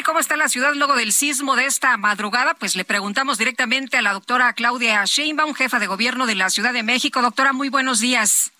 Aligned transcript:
Bueno, 0.00 0.08
¿y 0.08 0.12
cómo 0.12 0.20
está 0.20 0.36
la 0.38 0.48
ciudad 0.48 0.72
luego 0.74 0.96
del 0.96 1.12
sismo 1.12 1.56
de 1.56 1.66
esta 1.66 1.94
madrugada? 1.98 2.54
Pues 2.54 2.74
le 2.74 2.86
preguntamos 2.86 3.36
directamente 3.36 3.98
a 3.98 4.02
la 4.02 4.14
doctora 4.14 4.54
Claudia 4.54 5.04
Sheinbaum, 5.04 5.52
jefa 5.52 5.78
de 5.78 5.88
gobierno 5.88 6.24
de 6.24 6.36
la 6.36 6.48
Ciudad 6.48 6.72
de 6.72 6.82
México. 6.82 7.20
Doctora, 7.20 7.52
muy 7.52 7.68
buenos 7.68 8.00
días. 8.00 8.50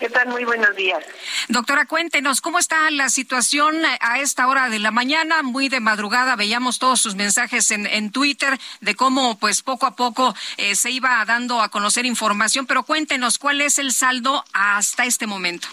¿Qué 0.00 0.08
tal? 0.08 0.26
Muy 0.30 0.44
buenos 0.44 0.74
días. 0.74 1.04
Doctora, 1.46 1.86
cuéntenos, 1.86 2.40
¿cómo 2.40 2.58
está 2.58 2.90
la 2.90 3.08
situación 3.08 3.82
a 4.00 4.18
esta 4.18 4.48
hora 4.48 4.68
de 4.68 4.80
la 4.80 4.90
mañana? 4.90 5.44
Muy 5.44 5.68
de 5.68 5.78
madrugada 5.78 6.34
veíamos 6.34 6.80
todos 6.80 7.00
sus 7.00 7.14
mensajes 7.14 7.70
en, 7.70 7.86
en 7.86 8.10
Twitter 8.10 8.58
de 8.80 8.96
cómo, 8.96 9.38
pues, 9.38 9.62
poco 9.62 9.86
a 9.86 9.94
poco 9.94 10.34
eh, 10.56 10.74
se 10.74 10.90
iba 10.90 11.24
dando 11.24 11.60
a 11.60 11.68
conocer 11.68 12.04
información, 12.04 12.66
pero 12.66 12.82
cuéntenos, 12.82 13.38
¿cuál 13.38 13.60
es 13.60 13.78
el 13.78 13.92
saldo 13.92 14.44
hasta 14.52 15.04
este 15.04 15.28
momento? 15.28 15.68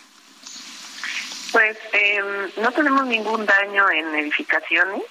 Pues 1.51 1.77
eh, 1.93 2.51
no 2.57 2.71
tenemos 2.71 3.05
ningún 3.05 3.45
daño 3.45 3.89
en 3.89 4.13
edificaciones 4.15 5.01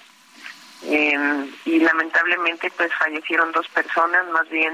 eh, 0.83 1.49
y 1.65 1.79
lamentablemente 1.79 2.71
pues 2.77 2.93
fallecieron 2.93 3.51
dos 3.51 3.67
personas, 3.69 4.25
más 4.29 4.47
bien 4.49 4.73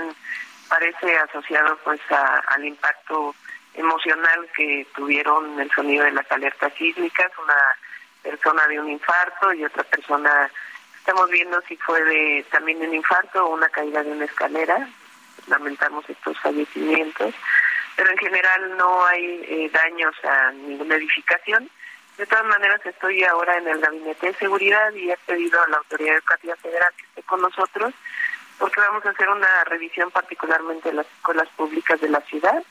parece 0.70 1.17
asociado 1.17 1.78
pues 1.84 2.00
a, 2.12 2.38
al 2.53 2.66
impacto 2.66 3.36
emocional 3.73 4.48
que 4.56 4.88
tuvieron 4.95 5.59
el 5.59 5.72
sonido 5.72 6.06
de 6.06 6.12
las 6.12 6.31
alertas 6.31 6.72
sísmicas, 6.78 7.31
una 7.44 7.78
persona 8.22 8.68
de 8.68 8.80
un 8.80 8.90
infarto 8.90 9.53
y 9.53 9.66
otra 9.66 9.84
persona, 9.84 10.50
estamos 10.97 11.30
viendo 11.30 11.62
si 11.68 11.75
fue 11.78 12.03
de 12.03 12.45
también 12.52 12.81
un 12.81 12.94
infarto 12.94 13.45
o 13.45 13.53
una 13.56 13.70
caída 13.70 14.03
de 14.03 14.12
una 14.12 14.25
escalera, 14.25 14.88
lamentamos 15.47 16.08
estos 16.09 16.40
fallecimientos 16.40 17.34
pero 17.96 18.10
en 18.10 18.18
general 18.18 18.78
no 18.78 19.06
hay 19.06 19.46
eh, 19.48 19.70
daños 19.72 20.14
a 20.24 20.52
ninguna 20.52 20.96
edificación. 20.96 21.70
De 22.18 22.26
todas 22.26 22.46
maneras, 22.46 22.80
estoy 22.86 23.24
ahora 23.24 23.58
en 23.58 23.68
el 23.68 23.80
Gabinete 23.80 24.28
de 24.28 24.34
Seguridad 24.36 24.94
y 24.94 25.12
he 25.12 25.18
pedido 25.26 25.62
a 25.62 25.68
la 25.68 25.78
Autoridad 25.78 26.16
Educativa 26.16 26.56
Federal 26.58 26.94
que 26.98 27.04
esté 27.04 27.24
con 27.24 27.42
nosotros 27.42 27.94
porque 28.58 28.80
vamos 28.80 29.06
a 29.06 29.10
hacer 29.10 29.30
una 29.30 29.64
revisión 29.66 30.12
particularmente 30.12 30.90
de 30.90 30.96
las 30.96 31.08
escuelas 31.08 31.50
públicas 31.56 32.00
de 32.00 32.10
la 32.10 32.22
ciudad. 32.22 32.64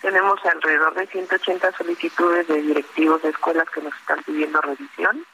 Tenemos 0.00 0.44
alrededor 0.44 0.94
de 0.94 1.06
180 1.06 1.72
solicitudes 1.72 2.46
de 2.46 2.62
directivos 2.62 3.22
de 3.22 3.30
escuelas 3.30 3.68
que 3.70 3.80
nos 3.80 3.94
están 3.94 4.22
pidiendo 4.22 4.60
revisión. 4.60 5.24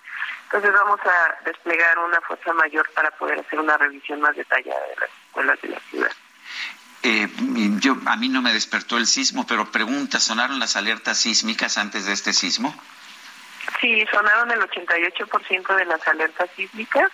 Entonces 0.44 0.72
vamos 0.72 1.00
a 1.04 1.44
desplegar 1.44 1.98
una 1.98 2.20
fuerza 2.22 2.52
mayor 2.54 2.88
para 2.92 3.10
poder 3.12 3.40
hacer 3.40 3.58
una 3.58 3.76
revisión 3.76 4.20
más 4.20 4.34
detallada 4.36 4.80
de 4.88 4.96
las 4.96 5.10
escuelas 5.26 5.60
de 5.60 5.68
la 5.68 5.80
ciudad. 5.80 6.12
Eh, 7.02 7.28
yo, 7.80 7.96
a 8.06 8.16
mí 8.16 8.28
no 8.28 8.42
me 8.42 8.52
despertó 8.52 8.98
el 8.98 9.06
sismo, 9.06 9.46
pero 9.46 9.70
pregunta, 9.70 10.20
¿sonaron 10.20 10.58
las 10.58 10.76
alertas 10.76 11.18
sísmicas 11.18 11.78
antes 11.78 12.06
de 12.06 12.12
este 12.12 12.32
sismo? 12.32 12.74
Sí, 13.80 14.04
sonaron 14.10 14.50
el 14.50 14.60
88% 14.60 15.76
de 15.76 15.84
las 15.86 16.06
alertas 16.06 16.50
sísmicas. 16.56 17.10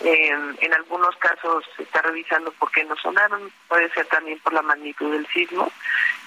Eh, 0.00 0.30
en 0.60 0.74
algunos 0.74 1.16
casos 1.16 1.64
se 1.76 1.82
está 1.82 2.02
revisando 2.02 2.52
por 2.52 2.70
qué 2.70 2.84
no 2.84 2.94
sonaron, 2.96 3.50
puede 3.66 3.90
ser 3.90 4.06
también 4.06 4.38
por 4.40 4.52
la 4.52 4.62
magnitud 4.62 5.10
del 5.10 5.26
sismo. 5.28 5.72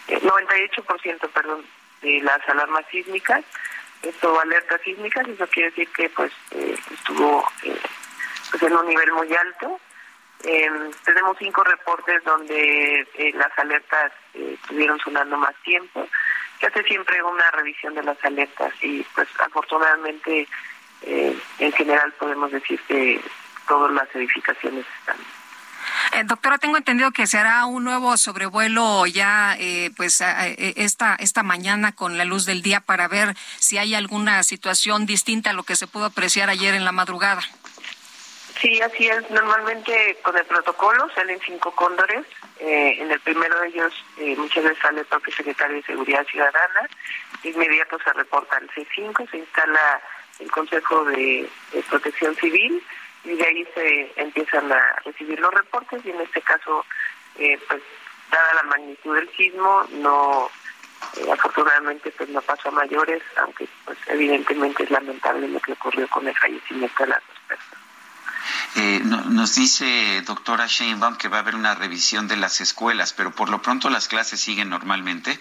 Eh, 0.08 0.20
98%, 0.20 1.30
perdón, 1.30 1.64
de 2.02 2.22
las 2.22 2.48
alarmas 2.50 2.86
sísmicas, 2.92 3.44
esto 4.02 4.40
alertas 4.40 4.82
sísmicas, 4.82 5.28
eso 5.28 5.48
quiere 5.48 5.70
decir 5.70 5.88
que 5.90 6.10
pues 6.10 6.32
eh, 6.52 6.76
estuvo 6.92 7.48
eh, 7.64 7.80
pues 8.50 8.64
en 8.64 8.74
un 8.76 8.88
nivel 8.88 9.12
muy 9.14 9.34
alto 9.34 9.80
eh, 10.44 10.70
tenemos 11.04 11.38
cinco 11.40 11.64
reportes 11.64 12.24
donde 12.24 13.08
eh, 13.16 13.32
las 13.34 13.58
alertas 13.58 14.12
eh, 14.34 14.58
estuvieron 14.62 15.00
sonando 15.00 15.38
más 15.38 15.56
tiempo. 15.64 16.08
Se 16.60 16.68
hace 16.68 16.84
siempre 16.84 17.22
una 17.24 17.50
revisión 17.52 17.96
de 17.96 18.04
las 18.04 18.24
alertas 18.24 18.74
y 18.82 19.04
pues 19.16 19.28
afortunadamente 19.40 20.48
eh, 21.04 21.38
en 21.60 21.72
general 21.72 22.14
podemos 22.14 22.52
decir 22.52 22.80
que 22.88 23.20
todas 23.68 23.92
las 23.92 24.14
edificaciones 24.16 24.86
están. 25.00 25.18
Eh, 26.14 26.24
doctora, 26.26 26.58
tengo 26.58 26.78
entendido 26.78 27.12
que 27.12 27.26
se 27.26 27.38
hará 27.38 27.66
un 27.66 27.84
nuevo 27.84 28.16
sobrevuelo 28.18 29.06
ya 29.08 29.56
eh, 29.60 29.92
pues 29.96 30.22
eh, 30.22 30.74
esta, 30.76 31.16
esta 31.16 31.42
mañana 31.42 31.94
con 31.94 32.18
la 32.18 32.26
luz 32.26 32.46
del 32.46 32.62
día 32.62 32.82
para 32.82 33.08
ver 33.08 33.36
si 33.58 33.78
hay 33.78 33.96
alguna 33.96 34.44
situación 34.44 35.06
distinta 35.06 35.52
a 35.52 35.54
lo 35.54 35.64
que 35.64 35.76
se 35.76 35.88
pudo 35.88 36.06
apreciar 36.06 36.50
ayer 36.50 36.74
en 36.76 36.86
la 36.86 36.92
madrugada. 36.92 37.42
Sí, 38.62 38.80
así 38.80 39.08
es. 39.08 39.28
Normalmente 39.32 40.18
con 40.22 40.38
el 40.38 40.46
protocolo 40.46 41.10
salen 41.16 41.40
cinco 41.44 41.72
cóndores. 41.72 42.24
Eh, 42.60 42.98
en 43.00 43.10
el 43.10 43.20
primero 43.22 43.60
de 43.60 43.70
ellos 43.70 43.92
eh, 44.18 44.36
muchas 44.38 44.64
veces 44.64 44.78
sale 44.80 45.00
el 45.00 45.08
propio 45.08 45.34
secretario 45.34 45.78
de 45.78 45.84
Seguridad 45.84 46.24
Ciudadana. 46.28 46.88
Inmediato 47.44 47.98
se 48.04 48.14
reporta 48.14 48.58
al 48.58 48.70
C5, 48.70 49.32
se 49.32 49.38
instala 49.38 50.00
el 50.38 50.52
Consejo 50.52 51.06
de, 51.06 51.50
Protección 51.90 52.36
Civil 52.36 52.84
y 53.24 53.34
de 53.34 53.44
ahí 53.44 53.68
se 53.74 54.12
empiezan 54.16 54.72
a 54.72 54.96
recibir 55.06 55.40
los 55.40 55.52
reportes 55.52 56.06
y 56.06 56.12
en 56.12 56.22
este 56.22 56.42
caso, 56.42 56.86
eh, 57.40 57.60
pues 57.68 57.82
dada 58.30 58.54
la 58.56 58.64
magnitud 58.64 59.16
del 59.16 59.30
sismo, 59.36 59.86
no 59.94 60.52
afortunadamente 61.34 62.12
pues 62.12 62.30
no 62.30 62.42
pasó 62.42 62.70
a 62.70 62.74
mayores, 62.74 63.24
aunque 63.38 63.68
pues 63.86 63.98
evidentemente 64.06 64.84
es 64.84 64.92
lamentable 64.92 65.48
lo 65.48 65.60
que 65.60 65.74
ocurrió 65.74 66.08
con 66.10 66.28
el 66.28 66.38
fallecimiento 66.38 67.04
de 67.04 67.10
las 67.10 67.24
dos. 67.28 67.41
Eh, 68.76 69.02
no, 69.04 69.22
nos 69.26 69.56
dice 69.56 70.22
doctora 70.22 70.66
Sheinbaum 70.68 71.18
que 71.18 71.28
va 71.28 71.38
a 71.38 71.40
haber 71.42 71.56
una 71.56 71.76
revisión 71.76 72.28
de 72.28 72.38
las 72.38 72.62
escuelas, 72.62 73.14
pero 73.14 73.32
por 73.32 73.50
lo 73.50 73.62
pronto 73.62 73.90
las 73.90 74.08
clases 74.08 74.40
siguen 74.40 74.70
normalmente. 74.70 75.40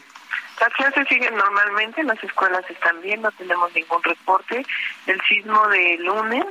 Las 0.61 0.73
clases 0.75 1.09
siguen 1.09 1.35
normalmente, 1.37 2.03
las 2.03 2.23
escuelas 2.23 2.69
están 2.69 3.01
bien, 3.01 3.23
no 3.23 3.31
tenemos 3.33 3.73
ningún 3.75 4.03
reporte. 4.03 4.67
El 5.07 5.21
sismo 5.23 5.67
de 5.69 5.97
lunes 5.99 6.45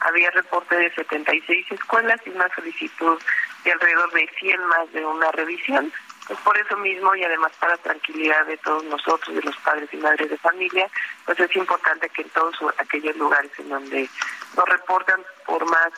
había 0.00 0.30
reporte 0.30 0.76
de 0.76 0.94
76 0.94 1.66
escuelas 1.72 2.20
y 2.24 2.30
una 2.30 2.48
solicitud 2.54 3.20
de 3.64 3.72
alrededor 3.72 4.12
de 4.12 4.30
100 4.38 4.64
más 4.66 4.92
de 4.92 5.04
una 5.04 5.30
revisión. 5.32 5.92
Pues 6.26 6.38
por 6.40 6.56
eso 6.56 6.76
mismo 6.76 7.14
y 7.16 7.24
además 7.24 7.52
para 7.58 7.76
tranquilidad 7.78 8.46
de 8.46 8.56
todos 8.58 8.84
nosotros, 8.84 9.34
de 9.34 9.42
los 9.42 9.56
padres 9.58 9.92
y 9.92 9.96
madres 9.96 10.30
de 10.30 10.38
familia, 10.38 10.88
pues 11.26 11.40
es 11.40 11.54
importante 11.56 12.08
que 12.10 12.22
en 12.22 12.28
todos 12.30 12.54
aquellos 12.78 13.16
lugares 13.16 13.50
en 13.58 13.68
donde 13.68 14.08
nos 14.56 14.68
reportan, 14.68 15.20
por 15.44 15.68
más 15.68 15.90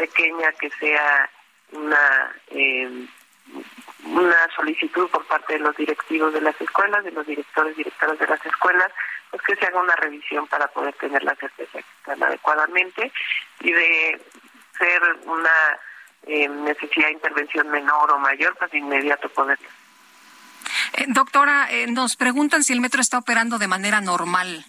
pequeña 0.00 0.50
que 0.52 0.70
sea 0.80 1.30
una 1.72 2.34
eh, 2.48 3.06
una 4.04 4.48
solicitud 4.56 5.08
por 5.10 5.26
parte 5.26 5.54
de 5.54 5.58
los 5.60 5.76
directivos 5.76 6.32
de 6.32 6.40
las 6.40 6.58
escuelas, 6.60 7.04
de 7.04 7.12
los 7.12 7.26
directores 7.26 7.76
directoras 7.76 8.18
de 8.18 8.26
las 8.26 8.44
escuelas, 8.46 8.90
pues 9.30 9.42
que 9.42 9.56
se 9.56 9.66
haga 9.66 9.80
una 9.80 9.94
revisión 9.96 10.46
para 10.46 10.66
poder 10.68 10.94
tener 10.94 11.22
la 11.22 11.34
certeza 11.34 11.72
que 11.72 11.84
están 11.98 12.22
adecuadamente 12.22 13.12
y 13.60 13.72
de 13.72 14.20
ser 14.78 15.02
una 15.26 15.78
eh, 16.26 16.48
necesidad 16.48 17.08
de 17.08 17.12
intervención 17.12 17.68
menor 17.68 18.10
o 18.12 18.18
mayor, 18.18 18.56
pues 18.58 18.70
de 18.70 18.78
inmediato 18.78 19.28
poder. 19.28 19.58
Eh, 20.94 21.04
doctora, 21.08 21.68
eh, 21.70 21.86
nos 21.86 22.16
preguntan 22.16 22.64
si 22.64 22.72
el 22.72 22.80
metro 22.80 23.00
está 23.00 23.18
operando 23.18 23.58
de 23.58 23.68
manera 23.68 24.00
normal. 24.00 24.64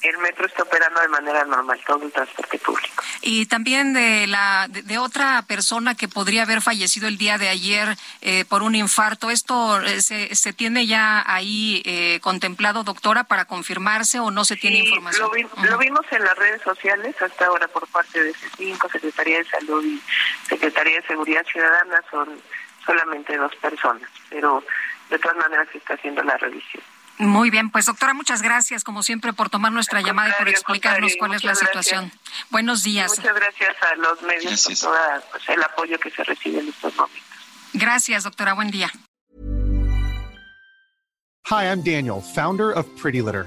El 0.00 0.16
metro 0.18 0.46
está 0.46 0.62
operando 0.62 1.00
de 1.00 1.08
manera 1.08 1.44
normal, 1.44 1.80
todo 1.84 2.04
el 2.04 2.12
transporte 2.12 2.58
público. 2.58 3.02
Y 3.20 3.46
también 3.46 3.92
de 3.94 4.28
la 4.28 4.66
de, 4.68 4.82
de 4.82 4.98
otra 4.98 5.42
persona 5.42 5.96
que 5.96 6.06
podría 6.06 6.42
haber 6.42 6.62
fallecido 6.62 7.08
el 7.08 7.18
día 7.18 7.36
de 7.36 7.48
ayer 7.48 7.96
eh, 8.20 8.44
por 8.44 8.62
un 8.62 8.74
infarto. 8.74 9.30
¿Esto 9.30 9.80
eh, 9.82 10.00
se, 10.00 10.34
se 10.34 10.52
tiene 10.52 10.86
ya 10.86 11.24
ahí 11.26 11.82
eh, 11.84 12.20
contemplado, 12.20 12.84
doctora, 12.84 13.24
para 13.24 13.46
confirmarse 13.46 14.20
o 14.20 14.30
no 14.30 14.44
se 14.44 14.56
tiene 14.56 14.78
información? 14.78 15.22
Lo, 15.26 15.30
vi, 15.30 15.44
uh 15.44 15.48
-huh. 15.48 15.68
lo, 15.68 15.78
vimos 15.78 16.06
en 16.10 16.24
las 16.24 16.36
redes 16.38 16.62
sociales 16.62 17.20
hasta 17.20 17.46
ahora 17.46 17.66
por 17.68 17.86
parte 17.88 18.22
de 18.22 18.32
C5, 18.34 18.92
Secretaría 18.92 19.38
de 19.38 19.44
Salud 19.46 19.84
y 19.84 20.00
Secretaría 20.48 21.00
de 21.00 21.06
Seguridad 21.06 21.44
Ciudadana. 21.44 22.02
Son 22.10 22.40
solamente 22.86 23.36
dos 23.36 23.54
personas, 23.56 24.08
pero 24.30 24.64
de 25.10 25.18
todas 25.18 25.36
maneras 25.36 25.68
se 25.72 25.78
está 25.78 25.94
haciendo 25.94 26.22
la 26.22 26.36
revisión. 26.36 26.82
Muy 27.18 27.50
bien, 27.50 27.70
pues 27.70 27.86
doctora, 27.86 28.14
muchas 28.14 28.42
gracias 28.42 28.84
como 28.84 29.02
siempre 29.02 29.32
por 29.32 29.50
tomar 29.50 29.72
nuestra 29.72 30.00
llamada 30.00 30.30
y 30.30 30.32
por 30.38 30.48
explicarnos 30.48 31.14
cuál 31.18 31.34
es 31.34 31.42
la 31.42 31.54
situación. 31.54 32.12
Buenos 32.50 32.84
días. 32.84 33.18
Muchas 33.18 33.34
gracias 33.34 33.76
a 33.82 33.96
los 33.96 34.22
medios 34.22 34.44
gracias. 34.44 34.80
por 34.80 34.92
todo 34.92 35.22
pues, 35.32 35.48
el 35.48 35.62
apoyo 35.62 35.98
que 35.98 36.10
se 36.10 36.22
recibe 36.22 36.60
en 36.60 36.68
estos 36.68 36.94
momentos. 36.94 37.22
Gracias, 37.72 38.24
doctora. 38.24 38.54
Buen 38.54 38.70
día. 38.70 38.90
Hi, 41.50 41.64
I'm 41.64 41.82
Daniel, 41.82 42.20
founder 42.20 42.70
of 42.72 42.86
Pretty 43.00 43.22
Litter. 43.22 43.46